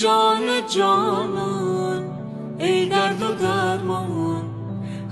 [0.00, 2.04] جان جانان
[2.58, 4.42] ای درد و درمان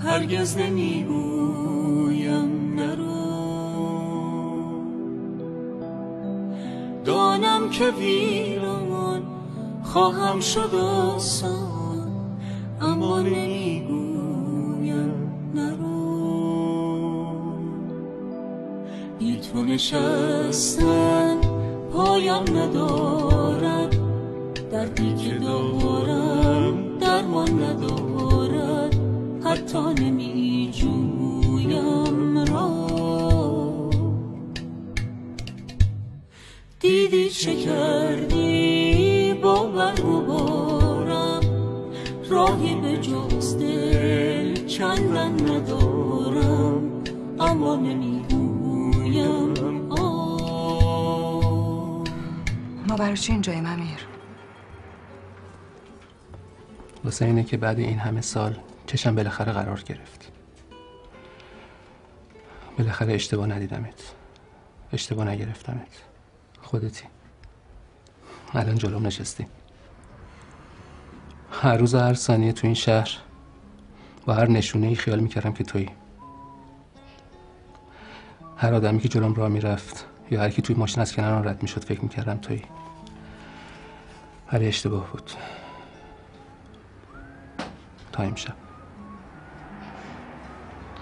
[0.04, 2.38] هرگز نمی‌گویم
[2.74, 3.08] نرو
[7.04, 9.22] دانم که ویران
[9.82, 12.12] خواهم شد آسان
[12.80, 15.12] اما نمی‌گویم
[15.54, 15.98] نرو
[19.18, 21.40] بی تو نشستن
[21.92, 23.27] پایم ندارد
[24.88, 28.96] دردی که دارم درمان ندارد.
[29.44, 32.88] حتی نمی جویم را.
[36.80, 41.40] دیدی چه کردی؟ با من و بارم
[42.30, 47.02] راهی به جز دل چندن ندارم.
[47.40, 48.28] اما نمی‌گویم.
[52.88, 54.17] ما برای چی اینجاییم امیر
[57.04, 60.32] واسه اینه که بعد این همه سال چشم بالاخره قرار گرفت.
[62.78, 64.14] بالاخره اشتباه ندیدمت.
[64.92, 66.02] اشتباه نگرفتمت.
[66.62, 67.04] خودتی.
[68.54, 69.46] الان جلوم نشستی.
[71.62, 73.10] هر روز هر ثانیه تو این شهر
[74.26, 75.90] با هر نشونه ای خیال می‌کردم که تویی.
[78.56, 81.84] هر آدمی که جلوم راه می‌رفت یا هر کی توی ماشین از کنار رد می‌شد
[81.84, 82.62] فکر می‌کردم تویی.
[84.52, 85.30] ولی اشتباه بود.
[88.18, 88.54] تا امشب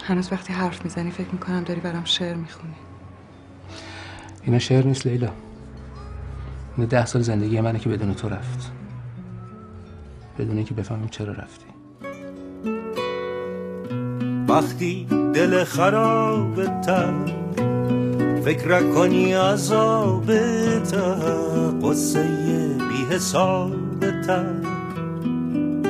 [0.05, 2.75] هنوز وقتی حرف می‌زنی فکر می‌کنم داری برام شعر می‌خونی.
[4.43, 5.31] اینا شعر نیست لیلا.
[6.77, 8.73] اینا ده سال زندگی منه که بدون تو رفت.
[10.39, 11.67] بدون اینکه بفهمم چرا رفتی.
[14.49, 17.13] وقتی دل خرابتر
[18.45, 20.95] فکر کنی عذابتر
[21.83, 24.56] قصه بی حسابتر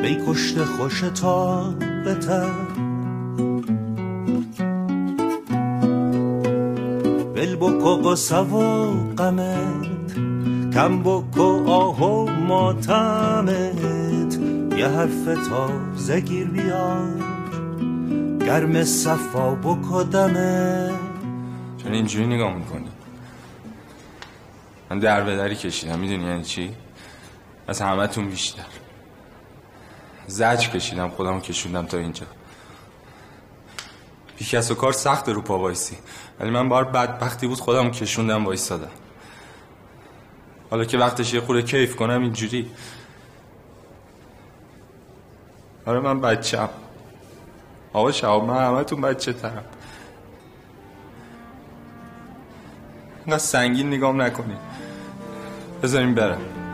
[0.07, 1.05] بی کشت خوش
[2.07, 2.51] بتر.
[7.35, 10.15] بل بکو قصه و غمت
[10.75, 14.39] کم بکو آه و ماتمت.
[14.77, 17.09] یه حرف تازه گیر بیار
[18.41, 20.05] گرم صفا بکو
[21.83, 22.89] چون اینجوری نگاه می‌کنی.
[24.91, 26.71] من در به دری کشیدم می‌دونی یعنی چی؟
[27.69, 28.86] از همه تون بیشتر.
[30.27, 32.27] زج کشیدم خودمو کشوندم تا اینجا.
[34.39, 35.97] بی کس و کار سخت رو پا وایسی.
[36.41, 38.91] ولی من بار بدبختی بود خودمو کشوندم وایستادم
[40.71, 42.71] حالا که وقتش یه خوره کیف کنم اینجوری.
[45.87, 46.69] آره من بچم
[47.93, 49.65] آقا شهاب من همه تون بچه ترم.
[53.27, 54.57] اینقدر سنگین نگام نکنی
[55.83, 56.66] بذاریم برم.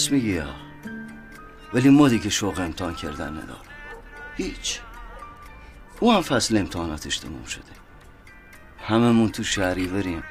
[0.00, 0.54] درست میگی یا
[1.74, 3.64] ولی ما دیگه شوق امتحان کردن ندارم.
[4.36, 4.80] هیچ.
[6.00, 7.62] او هم فصل امتحاناتش تموم شده.
[8.86, 10.22] هممون تو شهری بریم.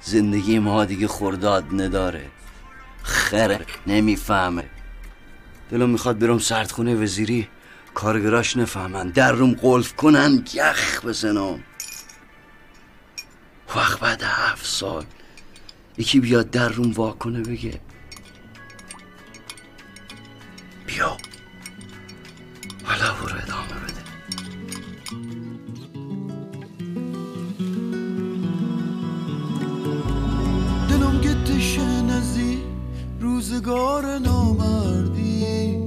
[0.00, 2.30] زندگی ما دیگه خورداد نداره.
[3.02, 4.64] خره نمی‌فهمه.
[5.70, 7.48] دلم می‌خواد برم سردخونه وزیری.
[7.94, 9.08] کارگراش نفهمن.
[9.08, 10.44] در روم قلف کنن.
[10.54, 11.60] یخ بزنم.
[13.76, 15.04] وقت بعد هفت سال.
[15.98, 17.80] یکی بیاد در روم وا کنه بگه.
[20.94, 21.16] بیا.
[22.84, 24.02] حالا برو ادامه بده.
[30.88, 32.62] دلم گتشه نزی
[33.20, 35.80] روزگار نامردی.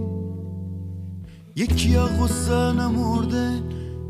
[1.55, 3.63] یکی از غصه نمرده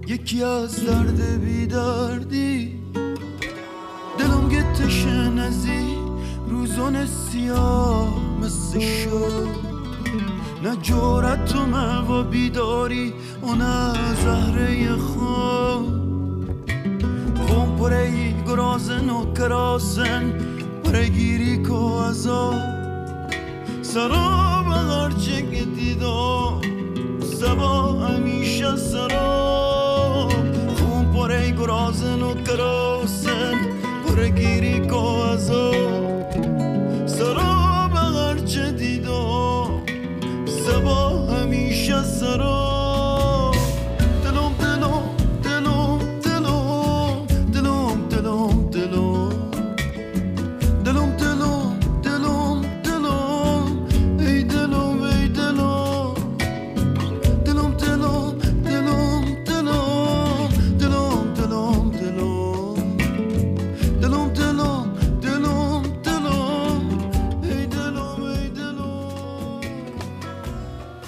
[0.07, 2.79] یکی از درد بیدردی.
[4.19, 5.95] دلم گتشه نزی
[6.47, 9.72] روزان سیاه مثل شد.
[10.63, 13.13] نه جورت و مهوا بیداری
[13.43, 13.93] و نه
[14.23, 15.85] زهره خون
[17.47, 20.33] خون پره گرازن و کراسن
[20.83, 22.53] پره گیری کو ازا
[23.81, 24.43] سرا
[25.09, 26.61] چه چک دیدا
[27.39, 30.31] سبا همیشه سراب.
[30.75, 33.55] خون پره گرازن و کراسن
[34.07, 35.62] پره گیری کو ازا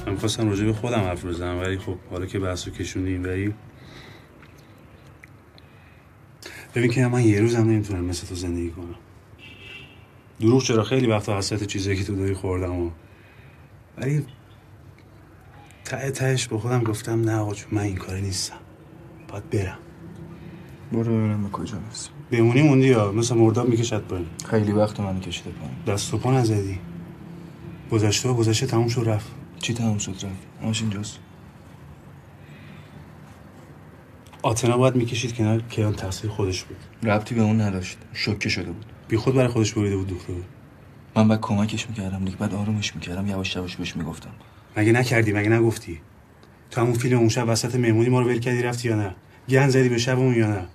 [0.07, 3.53] من خواستم راجع به خودم حرف بزنم ولی خب حالا که بحثو کشوندیم ولی
[6.75, 8.95] ببین که من یه روزم نمی‌تونم مثل تو زندگی کنم.
[10.39, 12.91] دروغ چرا؟ خیلی وقتا حسرت چیزایی که تو داری خوردم و
[13.97, 14.25] ولی
[15.85, 18.55] ته تهش به خودم گفتم نه آقا من این کاره نیستم.
[19.27, 19.77] باید برم.
[20.91, 22.09] برو ببینم به کجا می‌رسی.
[22.31, 25.75] بمونی موندی یا مثل مرداب می‌کشد پایین؟ خیلی وقت منو کشیده پایین.
[25.87, 26.79] دست و پا نزدی.
[27.91, 29.31] گذشته و گذشته تموم شد رفت.
[29.59, 30.25] چی تموم شد رفت؟
[30.63, 31.19] همش اینجاست.
[34.41, 36.77] آتنا باید می‌کشید کنار کیان تقصیر خودش بود.
[37.03, 37.97] ربطی به اون نداشت.
[38.13, 38.85] شوکه شده بود.
[39.07, 40.33] بی خود برای خودش بریده بود دکتر.
[41.15, 42.37] من بعد کمکش می‌کردم دیگه.
[42.37, 43.27] بعد آرومش می‌کردم.
[43.27, 44.31] یواش یواش بهش می‌گفتم.
[44.77, 46.01] مگه نکردی؟ مگه نگفتی؟
[46.71, 49.15] تو همون فیلم اون شب وسط مهمونی ما رو ول کردی رفتی یا نه؟
[49.49, 50.65] گن زدی به شبمون یا نه؟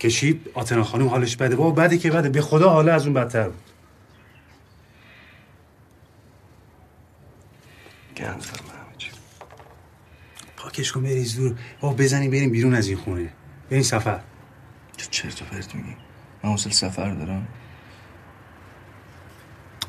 [0.00, 1.56] کشید آتنا خانم حالش بده.
[1.56, 2.28] بابا بده که بده.
[2.28, 3.69] به خدا حالا از اون بدتر بود.
[8.20, 9.10] گن زدم همه چی.
[10.56, 13.32] پاکش کن بریز دور بابا بزنیم بریم بیرون از این خونه.
[13.70, 14.20] بریم سفر.
[14.96, 15.96] چه چرت و پرت میگی.
[16.42, 17.48] من حوصله سفر دارم.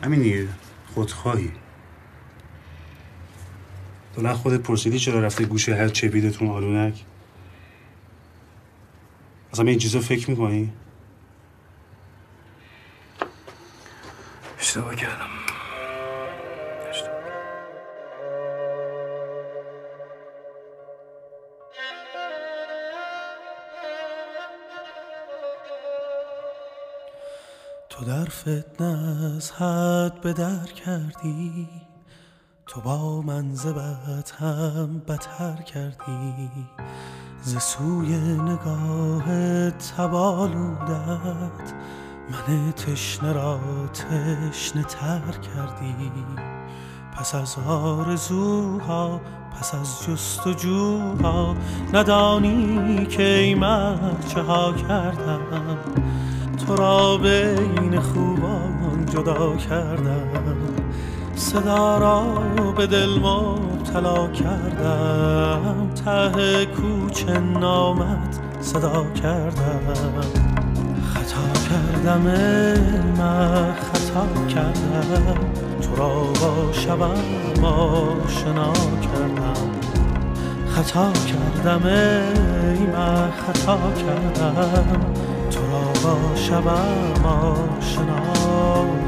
[0.04, 0.48] همین دیگه.
[0.94, 1.52] خودخواهی.
[4.16, 7.04] تو نه خودت پرسیدی چرا رفته گوشه هر چپیدتون آلونک؟
[9.54, 10.74] اصلا به این چیزا فکر می‌کنی؟
[14.60, 15.41] اشتباه کردم.
[28.12, 31.68] در فتنه از حد به در کردی
[32.68, 36.50] تو با من زبت هم بتر کردی.
[37.42, 41.74] ز سوی نگاه تبالودت
[42.32, 43.60] من تشنه را
[43.94, 46.12] تشنه تر کردی.
[47.18, 49.22] پس از آرزوها
[49.60, 51.56] پس از جستجوها
[51.94, 55.78] ندانی که ای مرد چه ها کردم.
[56.72, 60.58] تو را بین خوبان جدا کردم.
[61.36, 62.24] صدا را
[62.78, 65.90] به دل مبتلا کردم.
[66.06, 69.80] ته کوچه نامت صدا کردم.
[71.14, 72.22] خطا کردم
[73.18, 75.38] من خطا کردم.
[75.82, 79.72] تو را با شبم آشنا کردم.
[80.68, 85.11] خطا کردم ای من خطا کردم.
[86.04, 89.01] با شبم آشنا.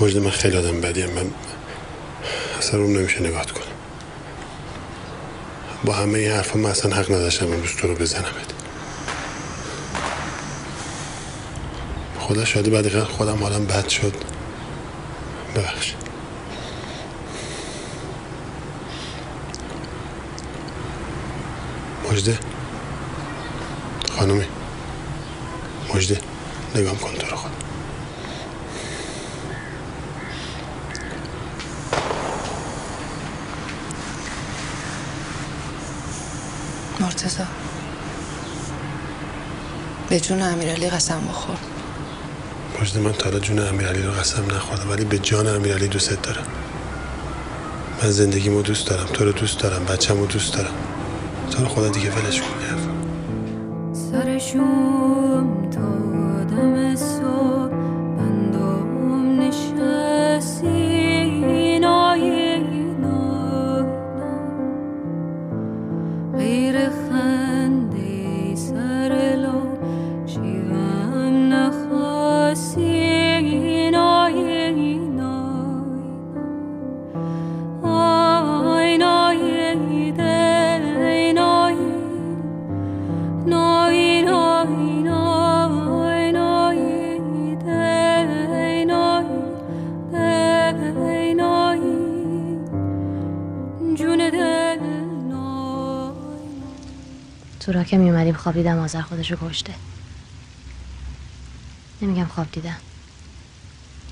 [0.00, 1.30] مجد من خیلی آدم بدیم من
[2.58, 3.64] اصلا روم نمیشه نگاه کنم.
[5.84, 8.24] با همه این حرفا من اصلا حق نداشتم امروز تو رو بزنم
[12.18, 14.14] خدا شاید بعد خودم حالم بد شد.
[15.56, 15.94] ببخش
[22.10, 22.38] مجده.
[24.18, 24.44] خانومی.
[25.94, 26.20] مجده.
[26.74, 27.59] نگام کن تو رو خدا.
[37.22, 37.44] مرتزا.
[40.08, 41.56] به جون امیرعلی قسم بخور.
[42.80, 46.46] مجد من تا جون امیرعلی رو قسم نخوردم ولی به جان امیرعلی دوست دارم.
[48.02, 50.74] من زندگیمو دوست دارم تو رو دوست دارم بچه‌مو دوست دارم.
[51.50, 52.89] تو رو خدا دیگه ولش کن
[97.60, 99.74] تو را که میومدیم خواب دیدم آذر خودشو کشته.
[102.02, 102.76] نمیگم خواب دیدم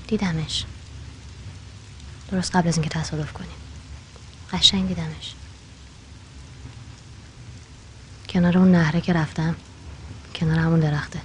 [0.07, 0.65] دیدمش.
[2.31, 3.49] درست قبل از اینکه تصادف کنیم.
[4.53, 5.33] قشنگ دیدمش
[8.29, 9.55] کنار اون نهره که رفتم
[10.35, 11.19] کنار همون درخته.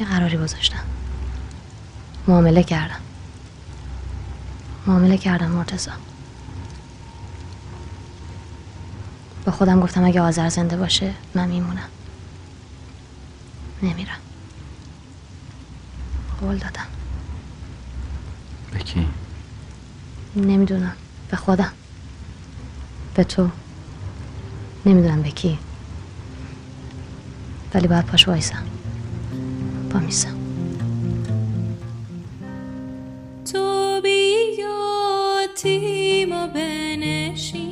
[0.00, 0.84] یه قراری گذاشتم.
[2.26, 3.00] معامله کردم.
[4.86, 5.92] معامله کردم مرتزا
[9.44, 11.88] با خودم گفتم اگه آذر زنده باشه من میمونم.
[13.82, 14.18] نمیرم.
[16.40, 16.86] قول دادم.
[18.72, 19.08] به کی؟
[20.36, 20.92] نمی‌دونم.
[21.30, 21.72] به خودم.
[23.14, 23.48] به تو.
[24.86, 25.58] نمی‌دونم به کی.
[27.74, 28.62] ولی باید پاش وایسم.
[29.90, 30.36] با میسم.
[33.52, 37.71] تو بیا تیم و بنشین.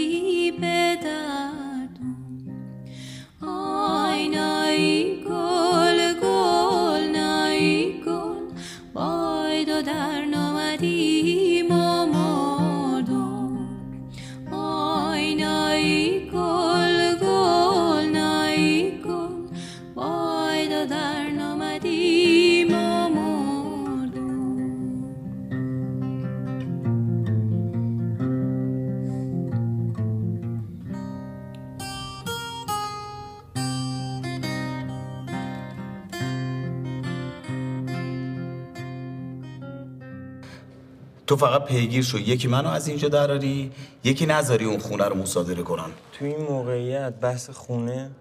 [41.31, 42.19] تو فقط پیگیر شو.
[42.19, 43.71] یکی منو از اینجا دراری
[44.03, 45.89] یکی نذاری اون خونه رو مصادره کنن.
[46.13, 48.11] تو این موقعیت بحث خونه؟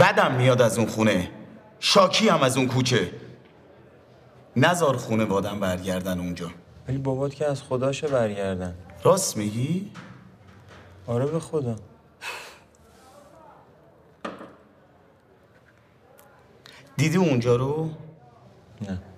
[0.00, 1.30] بدم میاد از اون خونه.
[1.78, 3.12] شاکی هم از اون کوچه.
[4.56, 6.50] نزار خونه وادم برگردن اونجا.
[6.88, 8.74] ولی بابات که از خداشه برگردن.
[9.02, 9.90] راست میگی؟
[11.06, 11.76] آره به خدا.
[16.96, 17.90] دیدی اونجا رو؟
[18.88, 19.09] نه.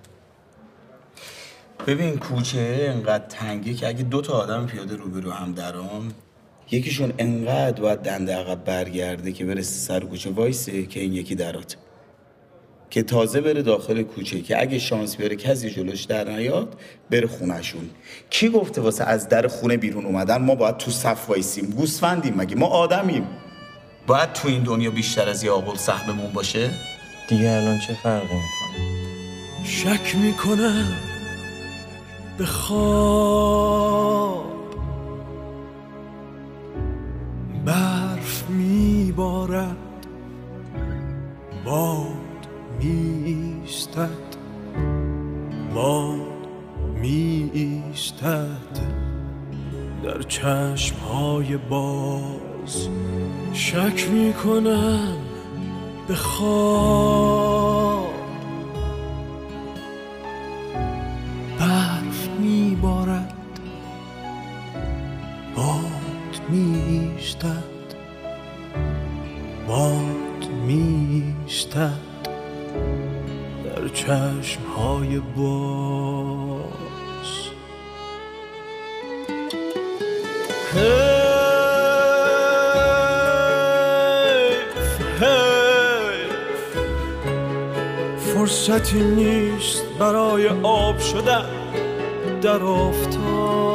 [1.87, 6.13] ببین کوچه انقدر تنگه که اگه دو تا آدم پیاده روبرو هم دران
[6.71, 10.29] یکیشون انقدر باید دنده عقب برگرده که برسه سر کوچه.
[10.29, 11.77] وایسه که این یکی درات.
[12.89, 16.75] که تازه بره داخل کوچه که اگه شانس بیاره کسی جلوش در نیاد
[17.09, 17.89] بره خونهشون.
[18.29, 22.55] کی گفته واسه از در خونه بیرون اومدن ما باید تو صف وایسیم؟ گوسفندیم مگه؟
[22.55, 23.27] ما آدمیم.
[24.07, 26.69] باید تو این دنیا بیشتر از یه آقل سهممون باشه؟
[27.27, 31.12] دیگه الان چه فرقی می‌کنه؟ شک می‌کنم.
[32.43, 34.43] به خواب
[37.65, 39.77] برف میبارد
[41.65, 42.47] باد
[42.79, 44.09] میایستد
[45.75, 46.47] باد
[47.01, 48.47] میایستد.
[50.03, 52.87] در چشمهای باز
[53.53, 55.17] شک می‌کنم
[56.07, 57.62] به خواب.
[73.93, 73.99] در
[74.41, 76.63] چشمهای باز.
[88.17, 91.45] فرصتی نیست برای آب شدن
[92.41, 93.72] در آفتاب.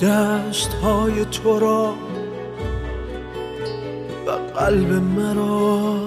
[0.00, 1.94] دست های تو را
[4.26, 5.98] و قلب مرا.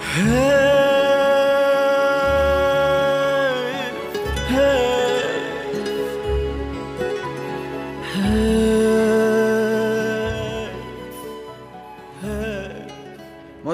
[0.00, 0.61] حیف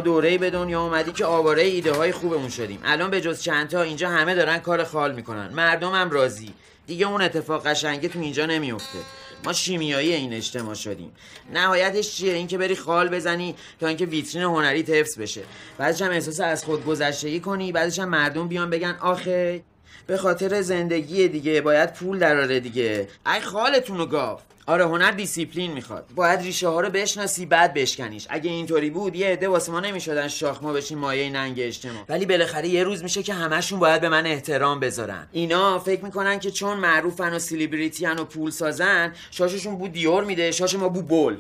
[0.07, 2.81] ما به دنیا اومدی که آواره ایده های خوبمون شدیم.
[2.85, 5.49] الان به جز چندتا اینجا همه دارن کار خال می‌کنن.
[5.49, 6.55] مردم هم راضی.
[6.87, 8.99] دیگه اون اتفاق قشنگه تو اینجا نمیفته
[9.45, 11.13] ما شیمیایی این اجتماع شدیم.
[11.53, 15.43] نهایتش چیه؟ اینکه بری خال بزنی تا اینکه ویترین هنری حفظ بشه.
[15.79, 19.63] بعدش هم احساس از خود گذشتگی کنی بعدش هم مردم بیان بگن آخه
[20.07, 23.09] به خاطر زندگی دیگه باید پول دراره دیگه.
[23.35, 26.07] ای خالتون رو گاو آره هنر دیسیپلین می‌خواد.
[26.15, 28.27] باید ریشه ها رو بشناسی بعد بشکنیش.
[28.31, 32.05] اگه اینطوری بود یه عده واسه ما نمی‌شدن شاخ ما بشیم مایه ننگ اجتماع.
[32.09, 35.27] ولی بالاخره یه روز میشه که همشون باید به من احترام بذارن.
[35.33, 40.51] اینا فکر می‌کنن که چون معروفن و سلیبریتیان و پول سازن شاششون بو دیور میده
[40.51, 41.37] شاش ما بو بول.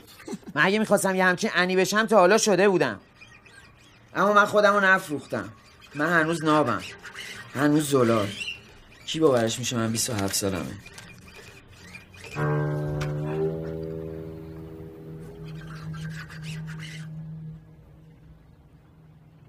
[0.55, 3.00] من اگه می‌خواستم یه همچین انی بشم تا حالا شده بودم.
[4.14, 5.49] اما من خودم رو نفروختم.
[5.95, 6.83] من هنوز نابم.
[7.55, 8.28] هنوز زلال
[9.07, 10.75] کی باورش میشه من 27 سالمه؟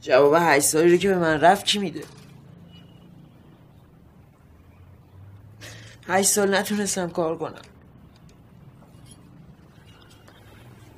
[0.02, 2.04] جواب هشت سالی رو که به من رفت کی میده؟
[6.08, 7.62] هشت سال نتونستم کار کنم.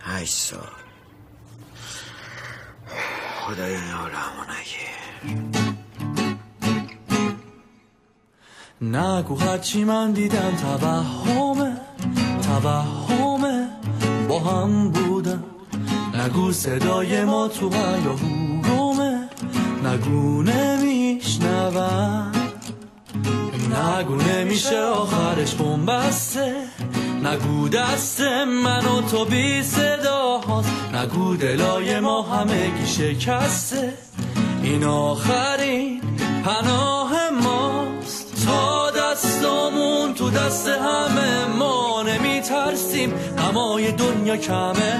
[0.02, 0.68] هشت سال.
[3.42, 5.61] خدای این حالمو نگیر
[8.82, 11.78] نگو هرچی من دیدم توهمه
[12.42, 13.68] توهمه.
[14.30, 15.44] با هم بودم
[16.14, 19.30] نگو صدای ما تو هیاهومه
[19.86, 22.32] نگو نمیشنوم
[23.72, 25.56] نگو نمیشه آخرش
[25.88, 26.56] بسته.
[27.24, 28.22] نگو دست
[28.64, 30.72] من و تو بی صدا هاست.
[30.94, 33.94] نگو دلای ما همگی شکسته.
[34.64, 36.02] این آخرین
[36.46, 37.12] پناه
[37.44, 37.81] ماست
[38.46, 43.14] تا دستامون تو دست همه ما نمی ترسیم
[43.92, 45.00] دنیا کمه.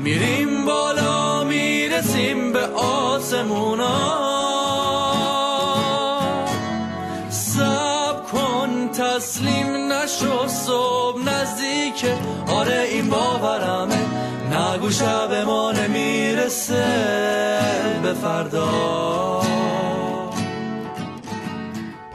[0.00, 4.16] میریم بالا می‌رسیم به آسمونا.
[7.30, 10.48] سب کن تسلیم نشو.
[10.48, 14.06] صبح نزدیکه آره این باورمه.
[14.52, 16.84] نگو شب ما نمی‌رسه
[18.02, 19.45] به فردا.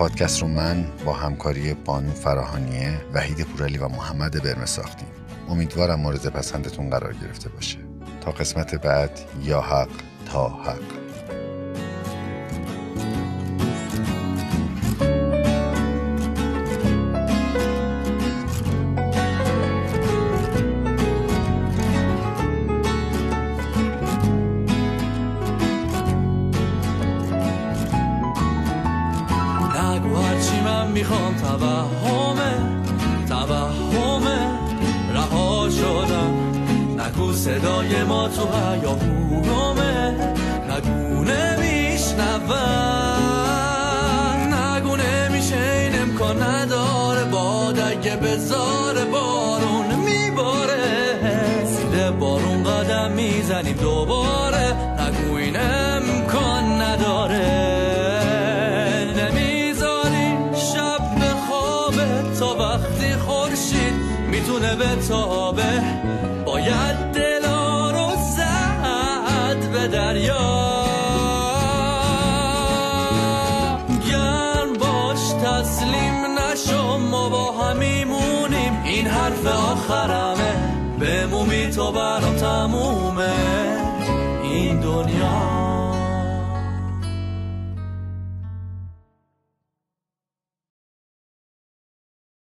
[0.01, 5.07] پادکست رو من با همکاری بانو فراهانیه وحید پورعلی و محمد برمه ساختیم.
[5.49, 7.77] امیدوارم مورد پسندتون قرار گرفته باشه.
[8.21, 9.89] تا قسمت بعد یا حق
[10.31, 11.10] تا حق.
[31.01, 32.53] می‌خوام توهمه
[33.29, 34.39] توهمه
[35.13, 36.33] رها شدم
[36.97, 40.15] نگو صدای ما تو هیاهومه
[40.69, 43.10] نگو نمیشنون
[64.81, 65.81] به
[66.45, 70.85] باید دلا رو زد به دریا.
[74.09, 78.81] گرم باش تسلیم نشو ما با همیمونیم.
[78.85, 80.53] این حرف آخرمه
[80.99, 83.33] بمومی تو برام تمومه.
[84.43, 85.60] این دنیا